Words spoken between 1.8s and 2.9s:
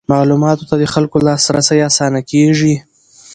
اسانه کیږي.